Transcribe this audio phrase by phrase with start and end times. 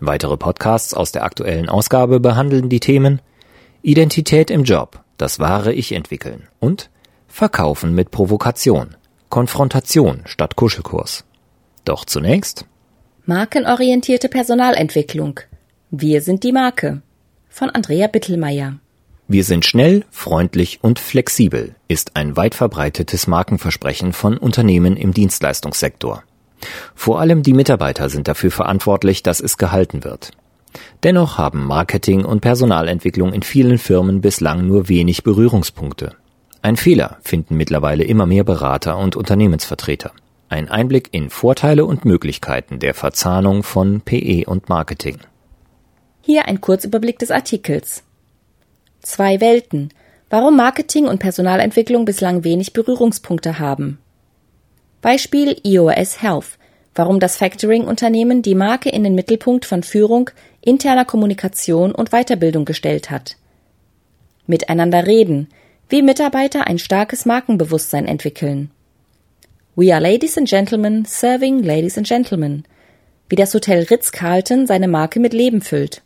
[0.00, 3.20] Weitere Podcasts aus der aktuellen Ausgabe behandeln die Themen
[3.82, 6.90] Identität im Job, das wahre Ich entwickeln und
[7.28, 8.96] Verkaufen mit Provokation,
[9.28, 11.24] Konfrontation statt Kuschelkurs.
[11.84, 12.64] Doch zunächst
[13.26, 15.40] Markenorientierte Personalentwicklung.
[15.90, 17.02] Wir sind die Marke
[17.50, 18.78] von Andrea Bittelmeier.
[19.28, 26.24] Wir sind schnell, freundlich und flexibel ist ein weit verbreitetes Markenversprechen von Unternehmen im Dienstleistungssektor.
[26.94, 30.32] Vor allem die Mitarbeiter sind dafür verantwortlich, dass es gehalten wird.
[31.02, 36.14] Dennoch haben Marketing und Personalentwicklung in vielen Firmen bislang nur wenig Berührungspunkte.
[36.62, 40.12] Ein Fehler finden mittlerweile immer mehr Berater und Unternehmensvertreter.
[40.50, 45.18] Ein Einblick in Vorteile und Möglichkeiten der Verzahnung von PE und Marketing.
[46.22, 48.02] Hier ein Kurzüberblick des Artikels.
[49.00, 49.90] Zwei Welten.
[50.28, 53.98] Warum Marketing und Personalentwicklung bislang wenig Berührungspunkte haben.
[55.00, 56.58] Beispiel EOS Health,
[56.94, 63.10] warum das Factoring-Unternehmen die Marke in den Mittelpunkt von Führung, interner Kommunikation und Weiterbildung gestellt
[63.10, 63.36] hat.
[64.46, 65.48] Miteinander reden,
[65.88, 68.70] wie Mitarbeiter ein starkes Markenbewusstsein entwickeln.
[69.76, 72.64] We are Ladies and Gentlemen serving Ladies and Gentlemen,
[73.28, 76.02] wie das Hotel Ritz-Carlton seine Marke mit Leben füllt.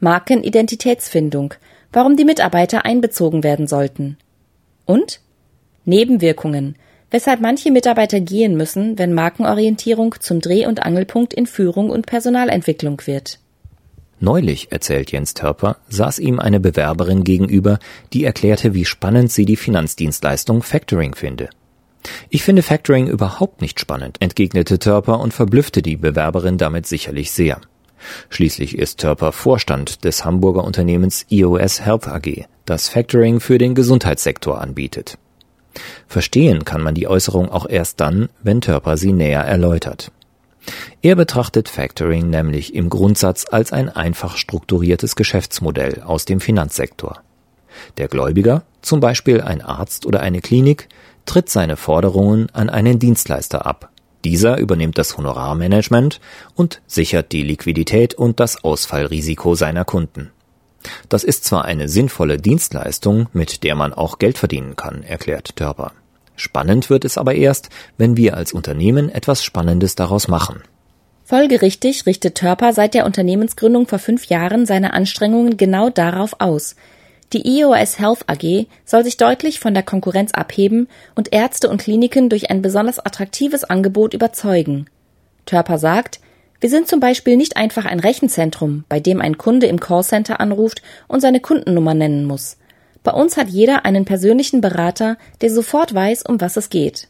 [0.00, 1.54] Markenidentitätsfindung,
[1.92, 4.16] warum die Mitarbeiter einbezogen werden sollten.
[4.86, 5.20] Und
[5.84, 6.76] Nebenwirkungen,
[7.10, 13.02] weshalb manche Mitarbeiter gehen müssen, wenn Markenorientierung zum Dreh- und Angelpunkt in Führung und Personalentwicklung
[13.06, 13.38] wird.
[14.22, 17.78] Neulich, erzählt Jens Törper, saß ihm eine Bewerberin gegenüber,
[18.12, 21.48] die erklärte, wie spannend sie die Finanzdienstleistung Factoring finde.
[22.28, 27.60] Ich finde Factoring überhaupt nicht spannend, entgegnete Törper und verblüffte die Bewerberin damit sicherlich sehr.
[28.28, 34.60] Schließlich ist Törper Vorstand des Hamburger Unternehmens EOS Health AG, das Factoring für den Gesundheitssektor
[34.60, 35.18] anbietet.
[36.06, 40.10] Verstehen kann man die Äußerung auch erst dann, wenn Törper sie näher erläutert.
[41.02, 47.22] Er betrachtet Factoring nämlich im Grundsatz als ein einfach strukturiertes Geschäftsmodell aus dem Finanzsektor.
[47.96, 50.88] Der Gläubiger, zum Beispiel ein Arzt oder eine Klinik,
[51.24, 53.90] tritt seine Forderungen an einen Dienstleister ab.
[54.24, 56.20] Dieser übernimmt das Honorarmanagement
[56.54, 60.30] und sichert die Liquidität und das Ausfallrisiko seiner Kunden.
[61.08, 65.92] Das ist zwar eine sinnvolle Dienstleistung, mit der man auch Geld verdienen kann, erklärt Törper.
[66.36, 67.68] Spannend wird es aber erst,
[67.98, 70.62] wenn wir als Unternehmen etwas Spannendes daraus machen.
[71.24, 76.76] Folgerichtig richtet Törper seit der Unternehmensgründung vor fünf Jahren seine Anstrengungen genau darauf aus.
[77.32, 82.28] Die EOS Health AG soll sich deutlich von der Konkurrenz abheben und Ärzte und Kliniken
[82.28, 84.86] durch ein besonders attraktives Angebot überzeugen.
[85.46, 86.20] Törper sagt,
[86.60, 90.82] wir sind zum Beispiel nicht einfach ein Rechenzentrum, bei dem ein Kunde im Callcenter anruft
[91.08, 92.58] und seine Kundennummer nennen muss.
[93.02, 97.08] Bei uns hat jeder einen persönlichen Berater, der sofort weiß, um was es geht.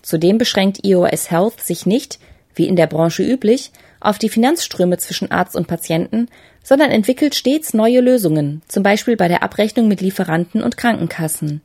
[0.00, 2.18] Zudem beschränkt EOS Health sich nicht,
[2.54, 6.28] wie in der Branche üblich, auf die Finanzströme zwischen Arzt und Patienten,
[6.62, 11.60] sondern entwickelt stets neue Lösungen, zum Beispiel bei der Abrechnung mit Lieferanten und Krankenkassen.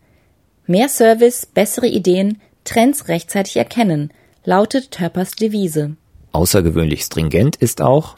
[0.65, 4.11] Mehr Service, bessere Ideen, Trends rechtzeitig erkennen,
[4.43, 5.95] lautet Törpers Devise.
[6.33, 8.15] Außergewöhnlich stringent ist auch,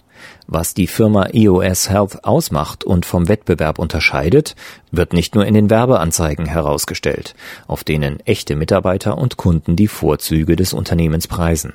[0.47, 4.55] was die Firma EOS Health ausmacht und vom Wettbewerb unterscheidet,
[4.89, 7.35] wird nicht nur in den Werbeanzeigen herausgestellt,
[7.67, 11.73] auf denen echte Mitarbeiter und Kunden die Vorzüge des Unternehmens preisen.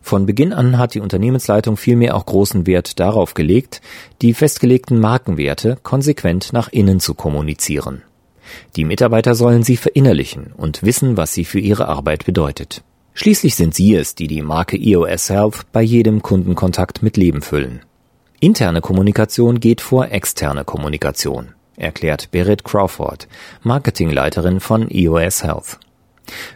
[0.00, 3.82] Von Beginn an hat die Unternehmensleitung vielmehr auch großen Wert darauf gelegt,
[4.22, 8.02] die festgelegten Markenwerte konsequent nach innen zu kommunizieren.
[8.76, 12.82] Die Mitarbeiter sollen sie verinnerlichen und wissen, was sie für ihre Arbeit bedeutet.
[13.18, 17.80] Schließlich sind Sie es, die die Marke EOS Health bei jedem Kundenkontakt mit Leben füllen.
[18.40, 23.26] Interne Kommunikation geht vor externe Kommunikation, erklärt Berit Crawford,
[23.62, 25.78] Marketingleiterin von EOS Health.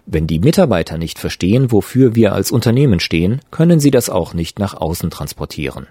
[0.05, 4.59] Wenn die Mitarbeiter nicht verstehen, wofür wir als Unternehmen stehen, können sie das auch nicht
[4.59, 5.87] nach außen transportieren.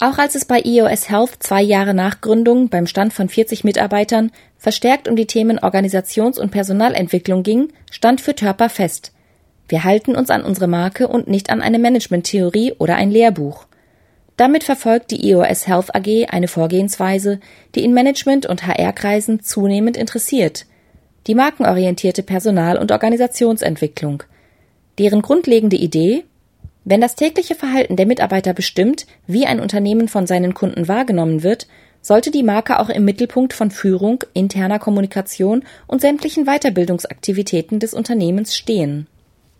[0.00, 4.32] Auch als es bei EOS Health zwei Jahre nach Gründung beim Stand von 40 Mitarbeitern
[4.58, 9.13] verstärkt um die Themen Organisations- und Personalentwicklung ging, stand für Törper fest.
[9.68, 13.66] Wir halten uns an unsere Marke und nicht an eine Managementtheorie oder ein Lehrbuch.
[14.36, 17.40] Damit verfolgt die EOS Health AG eine Vorgehensweise,
[17.74, 20.66] die in Management- und HR-Kreisen zunehmend interessiert.
[21.26, 24.24] Die markenorientierte Personal- und Organisationsentwicklung.
[24.98, 26.24] Deren grundlegende Idee?
[26.84, 31.66] Wenn das tägliche Verhalten der Mitarbeiter bestimmt, wie ein Unternehmen von seinen Kunden wahrgenommen wird,
[32.02, 38.54] sollte die Marke auch im Mittelpunkt von Führung, interner Kommunikation und sämtlichen Weiterbildungsaktivitäten des Unternehmens
[38.54, 39.06] stehen.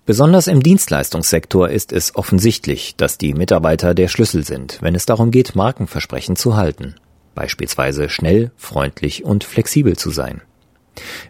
[0.07, 5.31] Besonders im Dienstleistungssektor ist es offensichtlich, dass die Mitarbeiter der Schlüssel sind, wenn es darum
[5.31, 6.97] geht, Markenversprechen zu halten.
[7.35, 10.43] Beispielsweise schnell, freundlich und flexibel zu sein.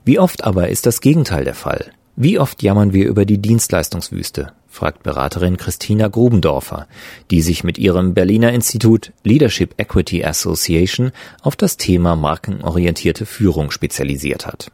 [0.04, 1.92] Wie oft aber ist das Gegenteil der Fall?
[2.16, 4.52] Wie oft jammern wir über die Dienstleistungswüste?
[4.68, 6.88] fragt Beraterin Christina Grubendorfer,
[7.30, 11.12] die sich mit ihrem Berliner Institut Leadership Equity Association
[11.42, 14.72] auf das Thema markenorientierte Führung spezialisiert hat.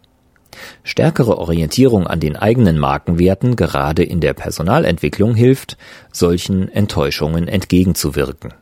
[0.83, 5.77] Stärkere Orientierung an den eigenen Markenwerten gerade in der Personalentwicklung hilft,
[6.13, 8.55] solchen Enttäuschungen entgegenzuwirken.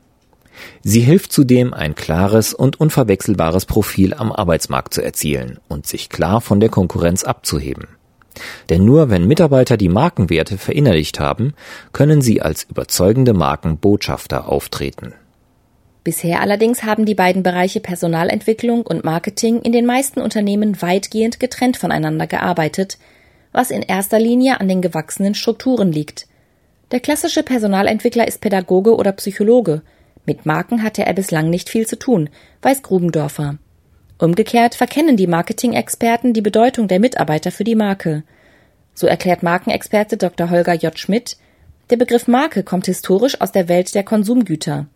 [0.82, 6.40] Sie hilft zudem, ein klares und unverwechselbares Profil am Arbeitsmarkt zu erzielen und sich klar
[6.40, 7.86] von der Konkurrenz abzuheben.
[8.68, 11.54] Denn nur wenn Mitarbeiter die Markenwerte verinnerlicht haben,
[11.92, 15.14] können sie als überzeugende Markenbotschafter auftreten.
[16.08, 21.76] Bisher allerdings haben die beiden Bereiche Personalentwicklung und Marketing in den meisten Unternehmen weitgehend getrennt
[21.76, 22.96] voneinander gearbeitet,
[23.52, 26.26] was in erster Linie an den gewachsenen Strukturen liegt.
[26.92, 29.82] Der klassische Personalentwickler ist Pädagoge oder Psychologe.
[30.24, 32.30] Mit Marken hatte er bislang nicht viel zu tun,
[32.62, 33.58] weiß Grubendorfer.
[34.18, 38.22] Umgekehrt verkennen die Marketing-Experten die Bedeutung der Mitarbeiter für die Marke.
[38.94, 40.48] So erklärt Markenexperte Dr.
[40.48, 40.98] Holger J.
[40.98, 41.36] Schmidt,
[41.90, 44.86] der Begriff Marke kommt historisch aus der Welt der Konsumgüter.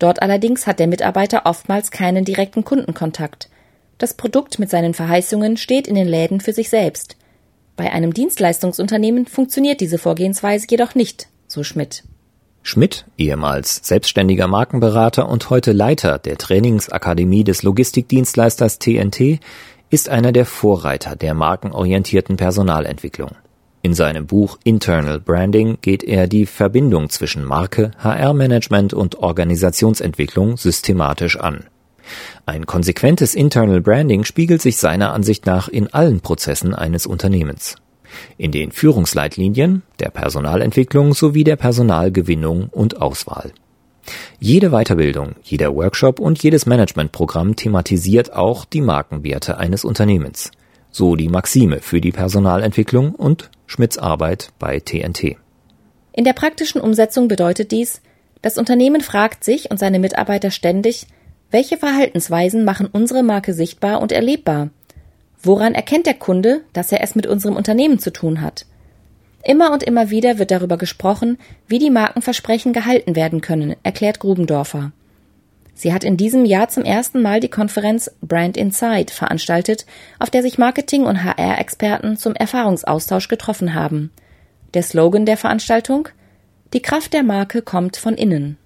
[0.00, 3.48] Dort allerdings hat der Mitarbeiter oftmals keinen direkten Kundenkontakt.
[3.98, 7.16] Das Produkt mit seinen Verheißungen steht in den Läden für sich selbst.
[7.76, 12.02] Bei einem Dienstleistungsunternehmen funktioniert diese Vorgehensweise jedoch nicht, so Schmidt.
[12.62, 19.40] Schmidt, ehemals selbstständiger Markenberater und heute Leiter der Trainingsakademie des Logistikdienstleisters TNT,
[19.90, 23.32] ist einer der Vorreiter der markenorientierten Personalentwicklung.
[23.82, 31.38] In seinem Buch Internal Branding geht er die Verbindung zwischen Marke, HR-Management und Organisationsentwicklung systematisch
[31.38, 31.64] an.
[32.44, 37.76] Ein konsequentes Internal Branding spiegelt sich seiner Ansicht nach in allen Prozessen eines Unternehmens.
[38.36, 43.52] In den Führungsleitlinien, der Personalentwicklung sowie der Personalgewinnung und Auswahl.
[44.40, 50.50] Jede Weiterbildung, jeder Workshop und jedes Managementprogramm thematisiert auch die Markenwerte eines Unternehmens
[50.90, 55.36] so die Maxime für die Personalentwicklung und Schmidts Arbeit bei TNT.
[56.12, 58.00] In der praktischen Umsetzung bedeutet dies,
[58.42, 61.06] das Unternehmen fragt sich und seine Mitarbeiter ständig,
[61.50, 64.70] welche Verhaltensweisen machen unsere Marke sichtbar und erlebbar?
[65.42, 68.66] Woran erkennt der Kunde, dass er es mit unserem Unternehmen zu tun hat?
[69.42, 74.92] Immer und immer wieder wird darüber gesprochen, wie die Markenversprechen gehalten werden können, erklärt Grubendorfer.
[75.80, 79.86] Sie hat in diesem Jahr zum ersten Mal die Konferenz Brand Insight veranstaltet,
[80.18, 84.10] auf der sich Marketing- und HR-Experten zum Erfahrungsaustausch getroffen haben.
[84.74, 86.10] Der Slogan der Veranstaltung
[86.74, 88.58] Die Kraft der Marke kommt von innen.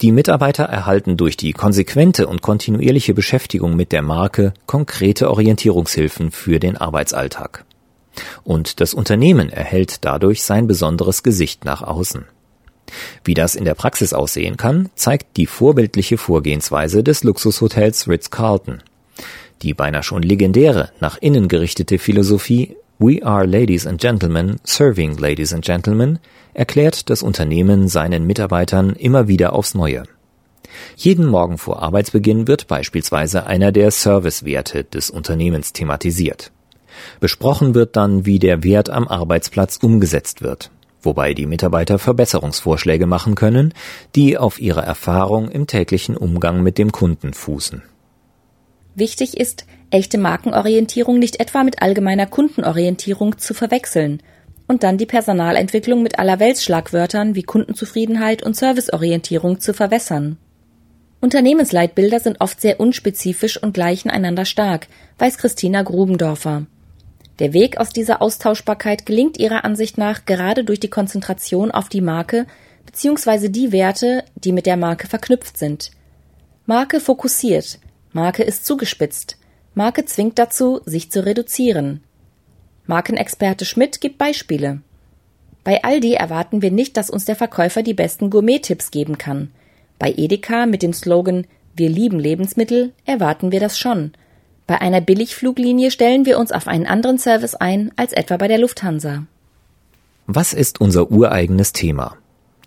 [0.00, 6.60] Die Mitarbeiter erhalten durch die konsequente und kontinuierliche Beschäftigung mit der Marke konkrete Orientierungshilfen für
[6.60, 7.64] den Arbeitsalltag.
[8.44, 12.26] Und das Unternehmen erhält dadurch sein besonderes Gesicht nach außen.
[13.24, 18.82] Wie das in der Praxis aussehen kann, zeigt die vorbildliche Vorgehensweise des Luxushotels Ritz-Carlton.
[19.62, 25.52] Die beinahe schon legendäre, nach innen gerichtete Philosophie We are ladies and gentlemen, serving ladies
[25.52, 26.18] and gentlemen
[26.52, 30.04] erklärt das Unternehmen seinen Mitarbeitern immer wieder aufs Neue.
[30.96, 36.52] Jeden Morgen vor Arbeitsbeginn wird beispielsweise einer der Servicewerte des Unternehmens thematisiert.
[37.18, 40.70] Besprochen wird dann, wie der Wert am Arbeitsplatz umgesetzt wird
[41.04, 43.74] wobei die Mitarbeiter Verbesserungsvorschläge machen können,
[44.14, 47.82] die auf ihrer Erfahrung im täglichen Umgang mit dem Kunden fußen.
[48.94, 54.22] Wichtig ist, echte Markenorientierung nicht etwa mit allgemeiner Kundenorientierung zu verwechseln
[54.66, 60.38] und dann die Personalentwicklung mit aller Weltschlagwörtern wie Kundenzufriedenheit und Serviceorientierung zu verwässern.
[61.20, 66.66] Unternehmensleitbilder sind oft sehr unspezifisch und gleichen einander stark, weiß Christina Grubendorfer.
[67.40, 72.00] Der Weg aus dieser Austauschbarkeit gelingt ihrer Ansicht nach gerade durch die Konzentration auf die
[72.00, 72.46] Marke
[72.86, 73.48] bzw.
[73.48, 75.90] die Werte, die mit der Marke verknüpft sind.
[76.66, 77.80] Marke fokussiert,
[78.12, 79.36] Marke ist zugespitzt,
[79.74, 82.04] Marke zwingt dazu, sich zu reduzieren.
[82.86, 84.80] Markenexperte Schmidt gibt Beispiele.
[85.64, 89.50] Bei Aldi erwarten wir nicht, dass uns der Verkäufer die besten Gourmet-Tipps geben kann.
[89.98, 94.12] Bei Edeka mit dem Slogan Wir lieben Lebensmittel erwarten wir das schon–
[94.66, 98.58] bei einer Billigfluglinie stellen wir uns auf einen anderen Service ein als etwa bei der
[98.58, 99.24] Lufthansa.
[100.26, 102.16] Was ist unser ureigenes Thema?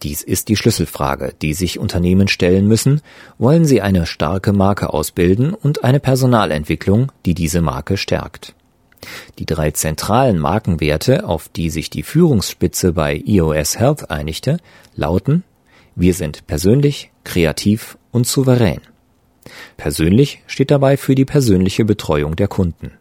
[0.03, 3.01] Dies ist die Schlüsselfrage, die sich Unternehmen stellen müssen,
[3.39, 8.53] wollen sie eine starke Marke ausbilden und eine Personalentwicklung, die diese Marke stärkt.
[9.39, 14.57] Die drei zentralen Markenwerte, auf die sich die Führungsspitze bei EOS Health einigte,
[14.95, 15.43] lauten
[15.95, 18.81] Wir sind persönlich, kreativ und souverän.
[19.77, 22.91] Persönlich steht dabei für die persönliche Betreuung der Kunden.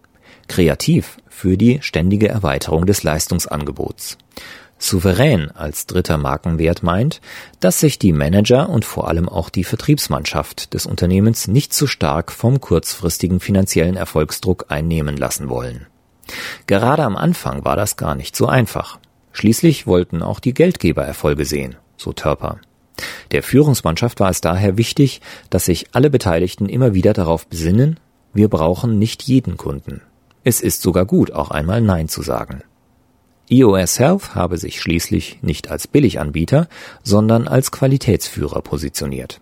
[0.49, 4.19] Kreativ für die ständige Erweiterung des Leistungsangebots.
[4.79, 7.21] Souverän als dritter Markenwert meint,
[7.61, 12.31] dass sich die Manager und vor allem auch die Vertriebsmannschaft des Unternehmens nicht zu stark
[12.31, 15.87] vom kurzfristigen finanziellen Erfolgsdruck einnehmen lassen wollen.
[16.67, 18.99] Gerade am Anfang war das gar nicht so einfach.
[19.33, 22.61] Schließlich wollten auch die Geldgeber Erfolge sehen, so Törper.
[23.33, 27.99] Der Führungsmannschaft war es daher wichtig, dass sich alle Beteiligten immer wieder darauf besinnen,
[28.33, 30.03] wir brauchen nicht jeden Kunden.
[30.45, 32.63] Es ist sogar gut, auch einmal Nein zu sagen.
[33.49, 36.69] EOS Health habe sich schließlich nicht als Billiganbieter,
[37.03, 39.41] sondern als Qualitätsführer positioniert.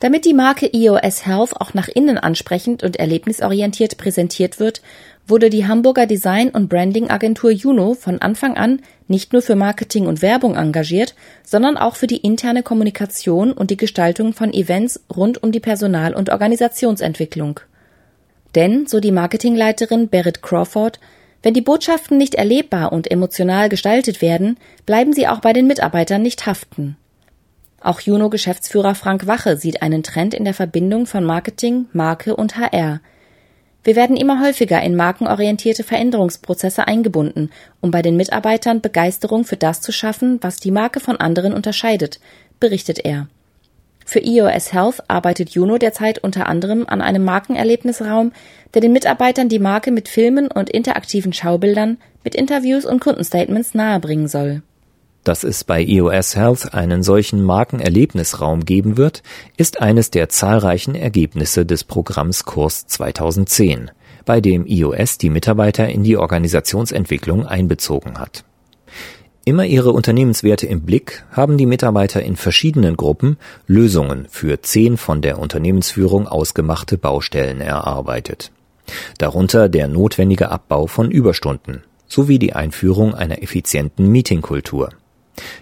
[0.00, 4.82] Damit die Marke EOS Health auch nach innen ansprechend und erlebnisorientiert präsentiert wird,
[5.26, 10.22] wurde die Hamburger Design- und Branding-Agentur Juno von Anfang an nicht nur für Marketing und
[10.22, 11.14] Werbung engagiert,
[11.44, 16.14] sondern auch für die interne Kommunikation und die Gestaltung von Events rund um die Personal-
[16.14, 17.60] und Organisationsentwicklung.
[18.54, 20.98] Denn, so die Marketingleiterin Berit Crawford,
[21.42, 24.56] wenn die Botschaften nicht erlebbar und emotional gestaltet werden,
[24.86, 26.96] bleiben sie auch bei den Mitarbeitern nicht haften.
[27.80, 33.00] Auch Juno-Geschäftsführer Frank Wache sieht einen Trend in der Verbindung von Marketing, Marke und HR.
[33.86, 37.50] Wir werden immer häufiger in markenorientierte Veränderungsprozesse eingebunden,
[37.80, 42.18] um bei den Mitarbeitern Begeisterung für das zu schaffen, was die Marke von anderen unterscheidet,
[42.58, 43.28] berichtet er.
[44.04, 48.32] Für EOS Health arbeitet Juno derzeit unter anderem an einem Markenerlebnisraum,
[48.74, 54.26] der den Mitarbeitern die Marke mit Filmen und interaktiven Schaubildern, mit Interviews und Kundenstatements nahebringen
[54.26, 54.62] soll.
[55.26, 59.24] Dass es bei EOS Health einen solchen Markenerlebnisraum geben wird,
[59.56, 63.90] ist eines der zahlreichen Ergebnisse des Programms Kurs 2010,
[64.24, 68.44] bei dem EOS die Mitarbeiter in die Organisationsentwicklung einbezogen hat.
[69.44, 75.22] Immer ihre Unternehmenswerte im Blick haben die Mitarbeiter in verschiedenen Gruppen Lösungen für zehn von
[75.22, 78.52] der Unternehmensführung ausgemachte Baustellen erarbeitet.
[79.18, 84.90] Darunter der notwendige Abbau von Überstunden sowie die Einführung einer effizienten Meetingkultur.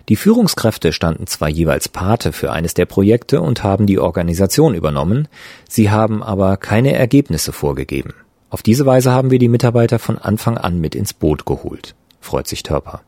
[0.09, 5.29] Die Führungskräfte standen zwar jeweils Pate für eines der Projekte und haben die Organisation übernommen,
[5.69, 8.15] sie haben aber keine Ergebnisse vorgegeben.
[8.51, 12.47] Auf diese Weise haben wir die Mitarbeiter von Anfang an mit ins Boot geholt, freut
[12.47, 13.03] sich Törper.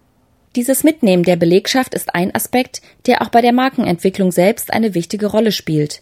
[0.56, 5.26] Dieses Mitnehmen der Belegschaft ist ein Aspekt, der auch bei der Markenentwicklung selbst eine wichtige
[5.26, 6.00] Rolle spielt.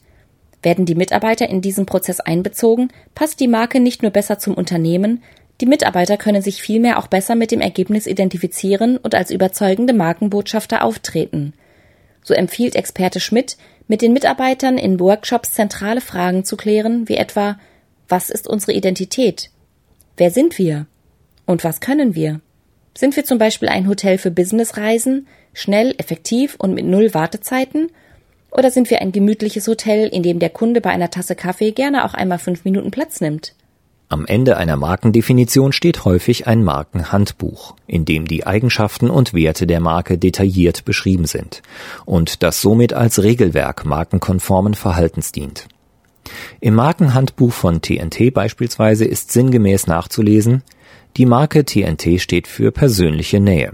[0.62, 5.22] Werden die Mitarbeiter in diesen Prozess einbezogen, passt die Marke nicht nur besser zum Unternehmen,
[5.64, 10.84] die Mitarbeiter können sich vielmehr auch besser mit dem Ergebnis identifizieren und als überzeugende Markenbotschafter
[10.84, 11.54] auftreten.
[12.22, 13.56] So empfiehlt Experte Schmidt,
[13.88, 17.58] mit den Mitarbeitern in Workshops zentrale Fragen zu klären, wie etwa
[18.10, 19.48] Was ist unsere Identität?
[20.18, 20.84] Wer sind wir?
[21.46, 22.42] Und was können wir?
[22.94, 27.90] Sind wir zum Beispiel ein Hotel für Businessreisen, schnell, effektiv und mit null Wartezeiten?
[28.50, 32.04] Oder sind wir ein gemütliches Hotel, in dem der Kunde bei einer Tasse Kaffee gerne
[32.04, 33.54] auch einmal fünf Minuten Platz nimmt?
[34.08, 39.80] Am Ende einer Markendefinition steht häufig ein Markenhandbuch, in dem die Eigenschaften und Werte der
[39.80, 41.62] Marke detailliert beschrieben sind
[42.04, 45.68] und das somit als Regelwerk markenkonformen Verhaltens dient.
[46.60, 50.62] Im Markenhandbuch von TNT beispielsweise ist sinngemäß nachzulesen,
[51.16, 53.72] die Marke TNT steht für persönliche Nähe.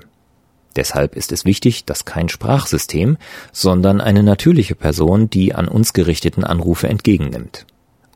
[0.77, 3.17] Deshalb ist es wichtig, dass kein Sprachsystem,
[3.51, 7.67] sondern eine natürliche Person die an uns gerichteten Anrufe entgegennimmt.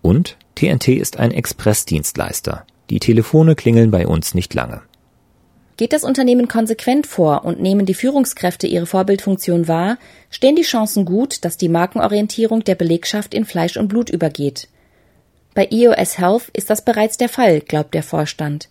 [0.03, 2.65] Und TNT ist ein Expressdienstleister.
[2.91, 4.83] Die Telefone klingeln bei uns nicht lange.
[5.77, 9.99] Geht das Unternehmen konsequent vor und nehmen die Führungskräfte ihre Vorbildfunktion wahr,
[10.31, 14.69] stehen die Chancen gut, dass die Markenorientierung der Belegschaft in Fleisch und Blut übergeht.
[15.55, 18.69] Bei EOS Health ist das bereits der Fall, glaubt der Vorstand.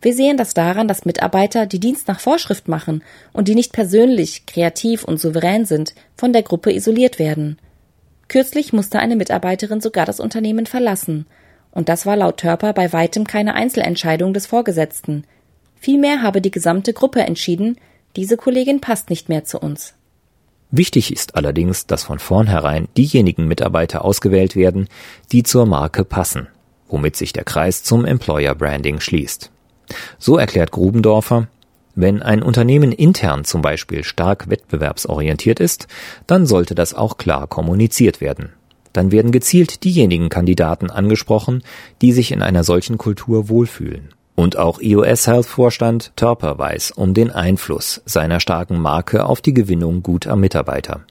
[0.00, 3.02] Wir sehen das daran, dass Mitarbeiter, die Dienst nach Vorschrift machen
[3.34, 7.58] und die nicht persönlich, kreativ und souverän sind, von der Gruppe isoliert werden.
[8.30, 11.26] Kürzlich musste eine Mitarbeiterin sogar das Unternehmen verlassen.
[11.72, 15.24] Und das war laut Törper bei weitem keine Einzelentscheidung des Vorgesetzten.
[15.80, 17.76] Vielmehr habe die gesamte Gruppe entschieden,
[18.14, 19.94] diese Kollegin passt nicht mehr zu uns.
[20.70, 24.86] Wichtig ist allerdings, dass von vornherein diejenigen Mitarbeiter ausgewählt werden,
[25.32, 26.46] die zur Marke passen,
[26.88, 29.50] womit sich der Kreis zum Employer Branding schließt.
[30.20, 31.48] So erklärt Grubendorfer,
[31.94, 35.88] wenn ein Unternehmen intern zum Beispiel stark wettbewerbsorientiert ist,
[36.26, 38.50] dann sollte das auch klar kommuniziert werden.
[38.92, 41.62] Dann werden gezielt diejenigen Kandidaten angesprochen,
[42.00, 44.10] die sich in einer solchen Kultur wohlfühlen.
[44.34, 49.52] Und auch EOS Health Vorstand Törper weiß um den Einfluss seiner starken Marke auf die
[49.52, 51.02] Gewinnung guter Mitarbeiter.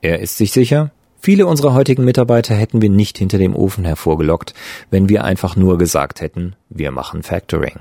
[0.00, 4.54] Er ist sich sicher, viele unserer heutigen Mitarbeiter hätten wir nicht hinter dem Ofen hervorgelockt,
[4.90, 7.80] wenn wir einfach nur gesagt hätten, wir machen Factoring.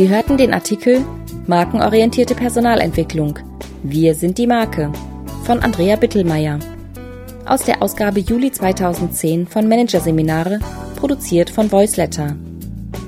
[0.00, 1.04] Sie hörten den Artikel
[1.46, 3.38] Markenorientierte Personalentwicklung.
[3.82, 4.90] Wir sind die Marke
[5.44, 6.58] von Andrea Bittelmeier
[7.44, 10.60] aus der Ausgabe Juli 2010 von Managerseminare,
[10.96, 12.34] produziert von Voiceletter.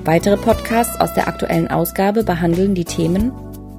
[0.04, 3.32] Weitere Podcasts aus der aktuellen Ausgabe behandeln die Themen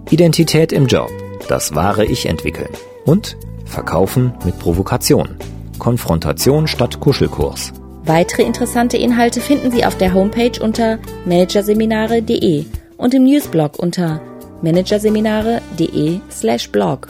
[0.09, 1.11] Identität im Job,
[1.47, 2.71] das wahre Ich entwickeln
[3.05, 5.37] und Verkaufen mit Provokation,
[5.77, 7.73] Konfrontation statt Kuschelkurs.
[8.05, 12.65] Weitere interessante Inhalte finden Sie auf der Homepage unter managerseminare.de
[13.03, 14.19] und im Newsblog unter
[14.61, 17.09] managerseminare.de/blog.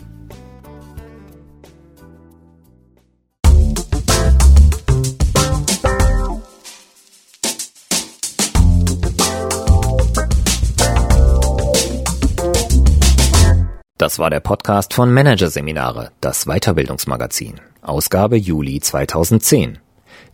[14.00, 19.78] Das war der Podcast von Managerseminare, das Weiterbildungsmagazin, Ausgabe Juli 2010.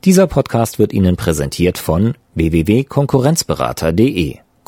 [0.05, 4.39] Dieser Podcast wird Ihnen präsentiert von www.konkurrenzberater.de.